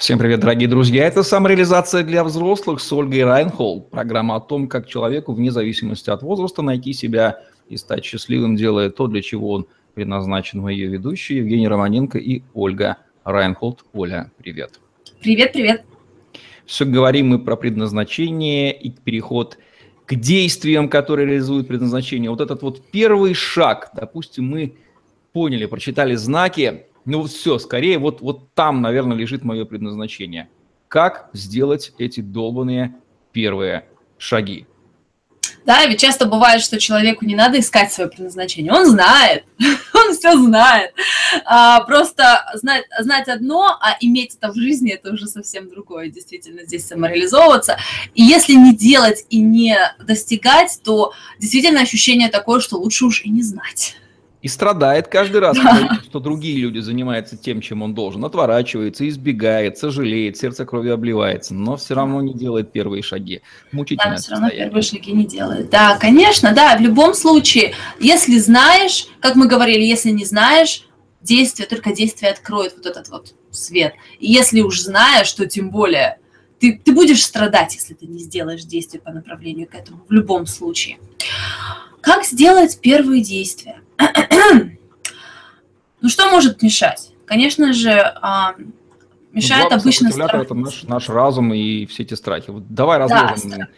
[0.00, 1.06] Всем привет, дорогие друзья.
[1.06, 3.82] Это самореализация для взрослых с Ольгой Райнхолл.
[3.82, 8.88] Программа о том, как человеку, вне зависимости от возраста, найти себя и стать счастливым, делая
[8.88, 10.62] то, для чего он предназначен.
[10.62, 13.84] Мы ее ведущие Евгений Романенко и Ольга Райнхолд.
[13.92, 14.80] Оля, привет.
[15.20, 15.84] Привет, привет.
[16.64, 19.58] Все говорим мы про предназначение и переход
[20.06, 22.30] к действиям, которые реализуют предназначение.
[22.30, 24.76] Вот этот вот первый шаг, допустим, мы
[25.34, 30.48] поняли, прочитали знаки, ну вот все, скорее вот, вот там, наверное, лежит мое предназначение.
[30.88, 32.94] Как сделать эти долбанные
[33.32, 33.86] первые
[34.18, 34.66] шаги?
[35.66, 38.72] Да, ведь часто бывает, что человеку не надо искать свое предназначение.
[38.72, 39.44] Он знает,
[39.94, 40.92] он все знает.
[41.44, 46.08] А, просто знать, знать одно, а иметь это в жизни, это уже совсем другое.
[46.08, 47.78] Действительно, здесь самореализовываться.
[48.14, 53.30] И если не делать и не достигать, то действительно ощущение такое, что лучше уж и
[53.30, 53.96] не знать.
[54.42, 58.24] И страдает каждый раз, видит, что другие люди занимаются тем, чем он должен.
[58.24, 63.42] Отворачивается, избегает, сожалеет, сердце кровью обливается, но все равно не делает первые шаги.
[63.70, 64.14] Мучительно.
[64.14, 65.68] Да, все равно первые шаги не делает.
[65.68, 70.86] Да, конечно, да, в любом случае, если знаешь, как мы говорили, если не знаешь,
[71.20, 73.92] действие, только действие откроет вот этот вот свет.
[74.18, 76.18] И если уж знаешь, то тем более
[76.58, 80.46] ты, ты будешь страдать, если ты не сделаешь действие по направлению к этому, в любом
[80.46, 80.98] случае.
[82.00, 83.80] Как сделать первые действия?
[86.00, 87.12] Ну что может мешать?
[87.26, 88.54] Конечно же, а,
[89.32, 90.34] мешает ну, обычно страх.
[90.34, 92.50] Это наш, наш разум и все эти страхи.
[92.50, 93.50] Вот давай разложим.
[93.50, 93.68] Да,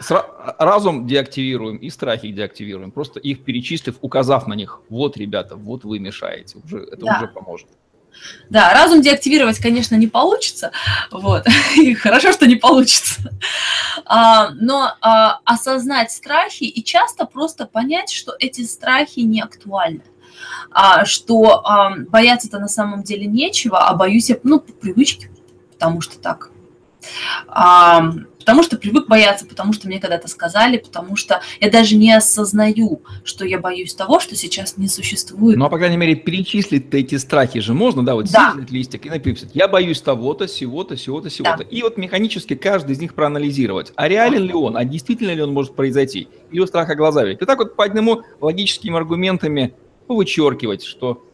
[0.00, 2.90] страх, разум деактивируем и страхи деактивируем.
[2.90, 4.80] Просто их перечислив, указав на них.
[4.88, 6.58] Вот, ребята, вот вы мешаете.
[6.64, 7.18] Уже, это да.
[7.18, 7.68] уже поможет.
[8.50, 10.72] Да, разум деактивировать, конечно, не получится,
[11.10, 13.20] вот, и хорошо, что не получится,
[14.04, 20.02] а, но а, осознать страхи и часто просто понять, что эти страхи не актуальны,
[20.70, 25.30] а, что а, бояться-то на самом деле нечего, а боюсь я, ну, по привычке,
[25.72, 26.50] потому что так.
[27.48, 28.12] А,
[28.44, 33.00] потому что привык бояться, потому что мне когда-то сказали, потому что я даже не осознаю,
[33.24, 35.56] что я боюсь того, что сейчас не существует.
[35.56, 38.54] Ну, а по крайней мере, перечислить эти страхи же можно, да, вот да.
[38.68, 41.64] листик и написать, я боюсь того-то, сего-то, сего-то, сего-то.
[41.64, 41.64] Да.
[41.70, 43.92] И вот механически каждый из них проанализировать.
[43.96, 46.28] А реален ли он, а действительно ли он может произойти?
[46.50, 47.40] Или у страха глаза ведь.
[47.40, 49.74] И так вот по одному логическими аргументами
[50.06, 51.24] вычеркивать, что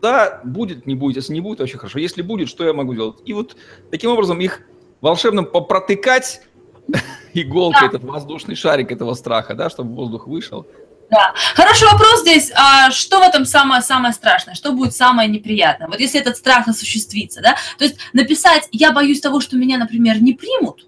[0.00, 1.98] да, будет, не будет, если не будет, вообще хорошо.
[1.98, 3.18] Если будет, что я могу делать?
[3.24, 3.56] И вот
[3.90, 4.62] таким образом их
[5.00, 6.42] волшебным попротыкать
[7.34, 7.96] иголкой да.
[7.96, 10.66] этот воздушный шарик этого страха, да, чтобы воздух вышел.
[11.10, 11.32] Да.
[11.54, 12.52] Хороший вопрос здесь.
[12.54, 14.54] А что в этом самое, самое страшное?
[14.54, 15.88] Что будет самое неприятное?
[15.88, 17.56] Вот если этот страх осуществится, да?
[17.78, 20.86] То есть написать «я боюсь того, что меня, например, не примут»,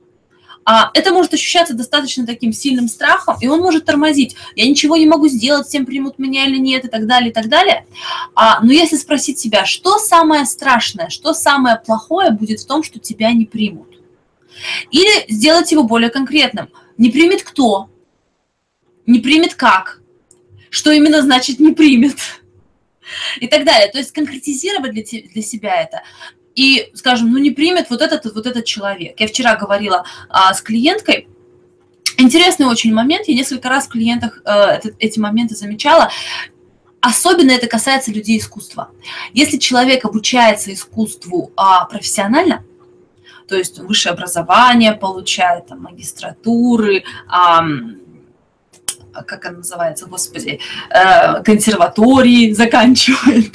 [0.64, 4.36] а это может ощущаться достаточно таким сильным страхом, и он может тормозить.
[4.54, 7.48] Я ничего не могу сделать, всем примут меня или нет, и так далее, и так
[7.48, 7.86] далее.
[8.34, 12.98] А, но если спросить себя, что самое страшное, что самое плохое будет в том, что
[12.98, 13.89] тебя не примут?
[14.90, 16.68] Или сделать его более конкретным.
[16.98, 17.90] Не примет кто?
[19.06, 20.00] Не примет как?
[20.70, 22.16] Что именно значит не примет?
[23.40, 23.90] И так далее.
[23.90, 26.02] То есть конкретизировать для, для себя это
[26.54, 29.18] и, скажем, ну не примет вот этот вот этот человек.
[29.18, 31.28] Я вчера говорила а, с клиенткой,
[32.18, 36.10] интересный очень момент, я несколько раз в клиентах э, это, эти моменты замечала.
[37.00, 38.90] Особенно это касается людей искусства.
[39.32, 42.62] Если человек обучается искусству а, профессионально,
[43.50, 47.02] то есть высшее образование получает, там, магистратуры,
[49.26, 53.52] как она называется, господи, э, консерватории заканчивает,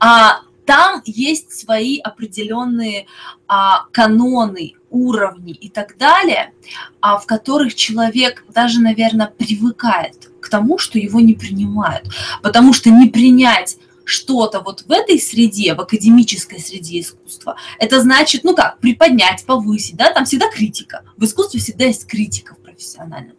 [0.00, 3.06] а, там есть свои определенные
[3.46, 6.52] а, каноны, уровни и так далее,
[7.00, 12.08] а, в которых человек даже, наверное, привыкает к тому, что его не принимают.
[12.42, 18.44] Потому что не принять что-то вот в этой среде, в академической среде искусства, это значит,
[18.44, 21.04] ну как, приподнять, повысить, да, там всегда критика.
[21.16, 23.36] В искусстве всегда есть критика в профессиональном.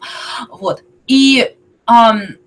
[0.49, 0.83] Вот.
[1.07, 1.55] И
[1.87, 2.37] эм,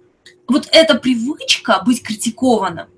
[0.48, 2.88] вот эта привычка быть критикованным,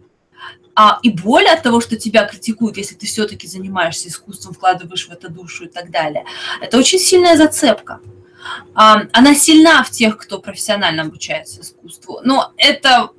[0.81, 5.11] а, и боль от того, что тебя критикуют, если ты все-таки занимаешься искусством, вкладываешь в
[5.11, 6.25] это душу и так далее,
[6.61, 8.01] это очень сильная зацепка.
[8.75, 13.11] А, она сильна в тех, кто профессионально обучается искусству, но это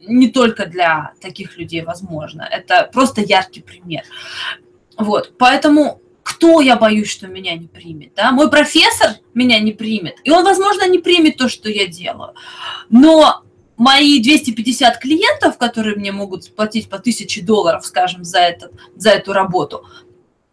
[0.00, 4.02] не только для таких людей возможно, это просто яркий пример.
[4.96, 8.32] Вот, поэтому кто я боюсь, что меня не примет, да?
[8.32, 12.34] Мой профессор меня не примет, и он, возможно, не примет то, что я делаю,
[12.88, 13.42] но
[13.76, 19.32] мои 250 клиентов, которые мне могут сплатить по 1000 долларов, скажем, за, этот, за эту
[19.32, 19.86] работу,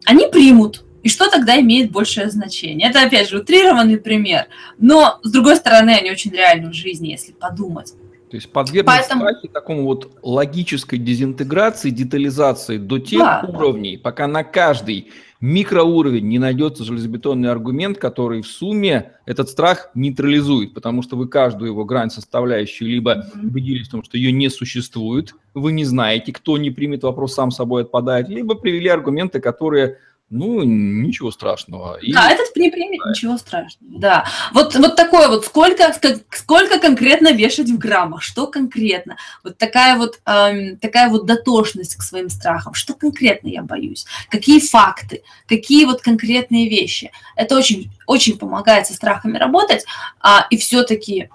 [0.04, 0.84] они примут.
[1.02, 2.88] И что тогда имеет большее значение?
[2.88, 4.48] Это, опять же, утрированный пример,
[4.78, 7.92] но, с другой стороны, они очень реальны в жизни, если подумать.
[8.30, 9.22] То есть подвергнуть Поэтому...
[9.22, 13.44] страхе такому вот логической дезинтеграции, детализации до тех да.
[13.48, 15.10] уровней, пока на каждый
[15.40, 21.70] микроуровень не найдется железобетонный аргумент, который в сумме этот страх нейтрализует, потому что вы каждую
[21.70, 26.58] его грань составляющую либо убедились в том, что ее не существует, вы не знаете, кто
[26.58, 29.98] не примет вопрос, сам собой отпадает, либо привели аргументы, которые
[30.30, 31.96] ну, ничего страшного.
[31.96, 32.12] И...
[32.12, 33.10] Да, этот не примет да.
[33.10, 34.26] ничего страшного, да.
[34.52, 35.94] Вот, вот такое вот, сколько,
[36.30, 42.02] сколько конкретно вешать в граммах, что конкретно, вот такая вот, эм, такая вот дотошность к
[42.02, 47.10] своим страхам, что конкретно я боюсь, какие факты, какие вот конкретные вещи.
[47.34, 49.86] Это очень, очень помогает со страхами работать
[50.20, 51.30] а, и все-таки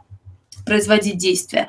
[0.66, 1.68] производить действия.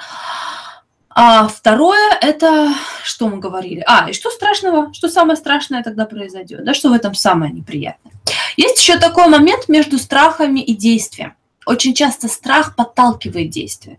[1.15, 2.75] А второе, это
[3.05, 3.85] что мы говорили?
[3.87, 8.13] А, и что страшного, что самое страшное тогда произойдет, да, что в этом самое неприятное.
[8.57, 11.35] Есть еще такой момент между страхами и действием.
[11.67, 13.99] Очень часто страх подталкивает действие.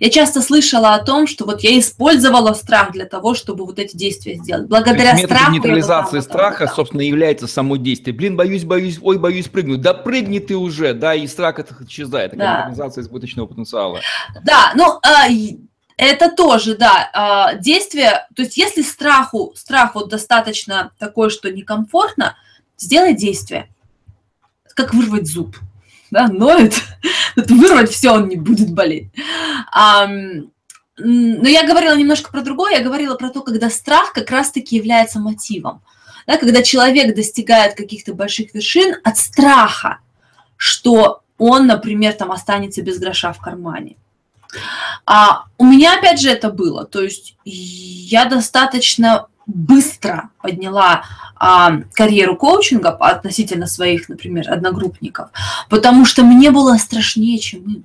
[0.00, 3.96] Я часто слышала о том, что вот я использовала страх для того, чтобы вот эти
[3.96, 4.68] действия сделать.
[4.68, 5.52] Благодаря То есть страху...
[5.52, 8.14] нейтрализации страха, собственно, является само действие.
[8.14, 9.80] Блин, боюсь, боюсь, ой, боюсь прыгнуть.
[9.80, 12.32] Да прыгни ты уже, да, и страх это исчезает.
[12.32, 12.56] Такая да.
[12.68, 14.00] нейтрализация избыточного потенциала.
[14.44, 15.28] Да, ну, а,
[15.96, 22.36] это тоже, да, а, действие, то есть если страху, страх вот достаточно такой, что некомфортно,
[22.76, 23.68] сделай действие.
[24.74, 25.56] Как вырвать зуб,
[26.10, 26.74] да, ноет,
[27.36, 29.08] вырвать все, он не будет болеть.
[30.98, 35.18] Но я говорила немножко про другое, я говорила про то, когда страх как раз-таки является
[35.18, 35.82] мотивом.
[36.26, 40.00] Да, когда человек достигает каких-то больших вершин от страха,
[40.56, 43.96] что он, например, там останется без гроша в кармане.
[45.04, 46.84] А у меня, опять же, это было.
[46.84, 51.04] То есть я достаточно быстро подняла
[51.36, 55.30] а, карьеру коучинга относительно своих, например, одногруппников,
[55.68, 57.84] потому что мне было страшнее, чем им.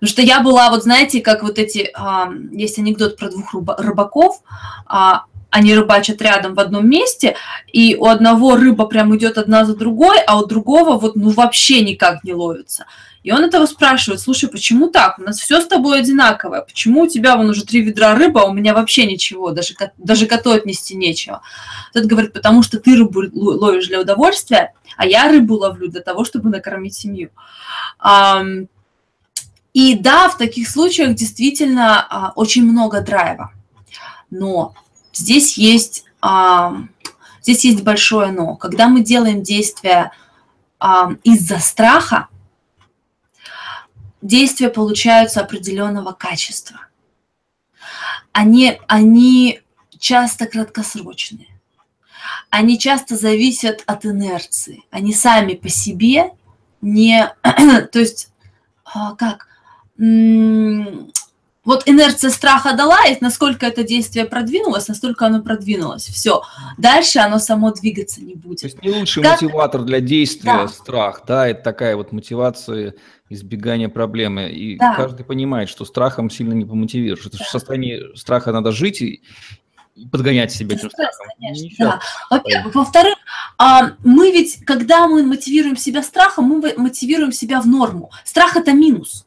[0.00, 4.42] Потому что я была, вот знаете, как вот эти, а, есть анекдот про двух рыбаков,
[4.86, 7.36] а, они рыбачат рядом в одном месте,
[7.72, 11.82] и у одного рыба прям идет одна за другой, а у другого вот ну вообще
[11.82, 12.86] никак не ловится.
[13.24, 15.18] И он этого спрашивает, слушай, почему так?
[15.18, 16.60] У нас все с тобой одинаковое.
[16.60, 20.26] Почему у тебя вон уже три ведра рыбы, а у меня вообще ничего, даже, даже
[20.26, 21.40] коту отнести нечего?
[21.94, 26.26] Тот говорит, потому что ты рыбу ловишь для удовольствия, а я рыбу ловлю для того,
[26.26, 27.30] чтобы накормить семью.
[29.72, 33.52] И да, в таких случаях действительно а, очень много драйва.
[34.30, 34.74] Но
[35.14, 36.04] здесь есть,
[37.40, 38.56] здесь есть большое но.
[38.56, 40.12] Когда мы делаем действия
[41.24, 42.28] из-за страха,
[44.24, 46.80] действия получаются определенного качества.
[48.32, 49.60] Они, они
[49.98, 51.48] часто краткосрочные.
[52.50, 54.82] Они часто зависят от инерции.
[54.90, 56.32] Они сами по себе
[56.80, 57.32] не...
[57.42, 58.32] То есть,
[58.84, 59.46] а, как?
[61.64, 66.04] Вот инерция страха дала, и насколько это действие продвинулось, настолько оно продвинулось.
[66.04, 66.42] Все.
[66.76, 68.60] Дальше оно само двигаться не будет.
[68.60, 69.40] То есть не лучший как...
[69.40, 70.68] мотиватор для действия да.
[70.68, 72.94] страх, да, это такая вот мотивация
[73.30, 74.50] избегания проблемы.
[74.50, 74.94] И да.
[74.94, 77.26] каждый понимает, что страхом сильно не помотивируешь.
[77.26, 77.44] Это да.
[77.44, 79.22] в состоянии страха надо жить и,
[80.10, 81.26] подгонять себя этим страхом.
[81.38, 82.00] Конечно, да.
[82.30, 82.74] Во-первых.
[82.74, 83.14] Во-вторых,
[83.58, 88.10] а, мы ведь, когда мы мотивируем себя страхом, мы мотивируем себя в норму.
[88.24, 89.23] Страх– это минус.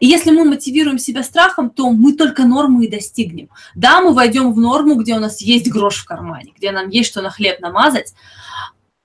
[0.00, 3.48] И если мы мотивируем себя страхом, то мы только норму и достигнем.
[3.74, 7.10] Да, мы войдем в норму, где у нас есть грош в кармане, где нам есть
[7.10, 8.14] что на хлеб намазать,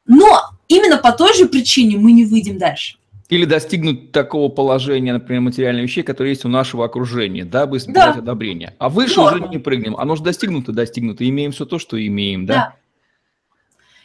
[0.06, 2.98] но именно по той же причине мы не выйдем дальше.
[3.30, 8.22] Или достигнуть такого положения, например, материальных вещей, которые есть у нашего окружения, дабы избежать да.
[8.22, 8.76] одобрения.
[8.78, 9.46] А выше Норма.
[9.46, 9.96] уже не прыгнем.
[9.96, 11.28] Оно же достигнуто, достигнуто.
[11.28, 12.54] Имеем все то, что имеем, да?
[12.54, 12.76] да.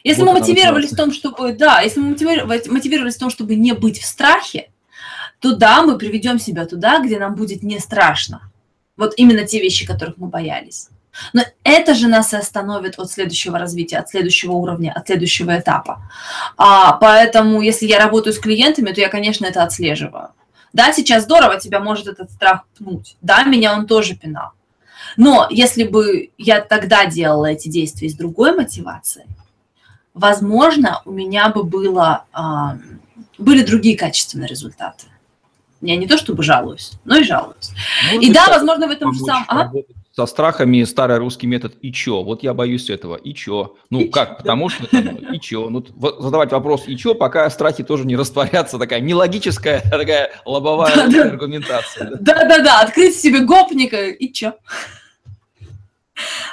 [0.05, 3.75] Если вот мы мотивировались в том, чтобы, да, если мы мотивировались в том, чтобы не
[3.75, 4.71] быть в страхе,
[5.40, 8.50] то да, мы приведем себя туда, где нам будет не страшно.
[8.97, 10.88] Вот именно те вещи, которых мы боялись.
[11.33, 16.02] Но это же нас и остановит от следующего развития, от следующего уровня, от следующего этапа.
[16.57, 20.30] А, поэтому, если я работаю с клиентами, то я, конечно, это отслеживаю.
[20.73, 23.16] Да, сейчас здорово, тебя может этот страх пнуть.
[23.21, 24.52] Да, меня он тоже пинал.
[25.16, 29.26] Но если бы я тогда делала эти действия с другой мотивацией,
[30.14, 32.78] возможно, у меня бы было, а,
[33.38, 35.07] были другие качественные результаты.
[35.81, 37.71] Я не то чтобы жалуюсь, но и жалуюсь.
[38.13, 39.45] Ну, и да, возможно, в этом же самом...
[39.49, 39.73] Ага.
[40.17, 42.25] Со страхами старый русский метод «и чё?».
[42.25, 43.15] Вот я боюсь этого.
[43.15, 43.77] «И чё?».
[43.89, 44.31] Ну, и как?
[44.31, 44.37] Чё?
[44.39, 44.85] Потому что
[45.33, 45.69] «и чё?».
[45.71, 45.85] Ну,
[46.19, 48.79] задавать вопрос «и чё?», пока страхи тоже не растворятся.
[48.79, 52.11] Такая нелогическая, такая лобовая да, аргументация.
[52.19, 54.55] Да-да-да, открыть себе гопника «и чё?».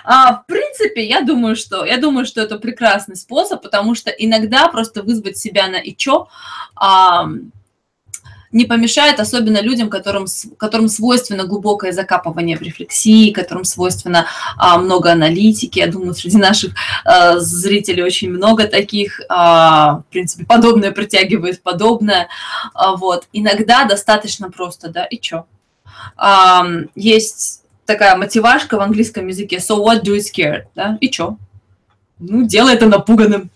[0.04, 4.68] А, в принципе, я думаю, что я думаю, что это прекрасный способ, потому что иногда
[4.68, 6.28] просто вызвать себя на и чё
[6.76, 7.28] а,
[8.56, 15.12] не помешает, особенно людям, которым, которым свойственно глубокое закапывание в рефлексии, которым свойственно а, много
[15.12, 15.80] аналитики.
[15.80, 19.20] Я думаю, среди наших а, зрителей очень много таких.
[19.28, 22.30] А, в принципе, подобное притягивает подобное.
[22.74, 23.28] А, вот.
[23.34, 25.46] Иногда достаточно просто, да, и чё?
[26.16, 31.38] А, есть такая мотивашка в английском языке «so what do you scared?» да, и чё?
[32.20, 33.52] Ну, делай это напуганным.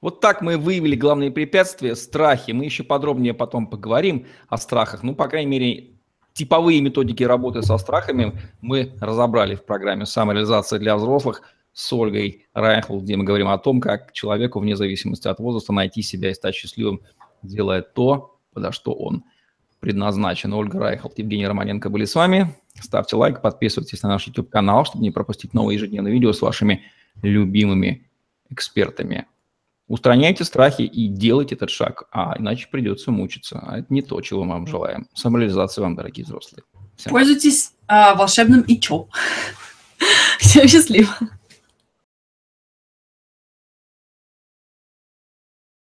[0.00, 2.52] Вот так мы выявили главные препятствия, страхи.
[2.52, 5.02] Мы еще подробнее потом поговорим о страхах.
[5.02, 5.90] Ну, по крайней мере,
[6.32, 13.00] типовые методики работы со страхами мы разобрали в программе «Самореализация для взрослых» с Ольгой Райхл,
[13.00, 16.54] где мы говорим о том, как человеку, вне зависимости от возраста, найти себя и стать
[16.54, 17.02] счастливым,
[17.42, 19.24] делая то, подо что он
[19.80, 20.52] предназначен.
[20.54, 22.54] Ольга Райхл, Евгений Романенко были с вами.
[22.80, 26.84] Ставьте лайк, подписывайтесь на наш YouTube-канал, чтобы не пропустить новые ежедневные видео с вашими
[27.22, 28.08] любимыми
[28.50, 29.26] экспертами.
[29.88, 33.60] Устраняйте страхи и делайте этот шаг, а иначе придется мучиться.
[33.64, 35.06] А это не то, чего мы вам желаем.
[35.14, 36.64] Самореализации вам, дорогие взрослые.
[36.96, 37.12] Всем.
[37.12, 39.08] Пользуйтесь а, волшебным и чё.
[40.40, 41.08] Всем счастливо.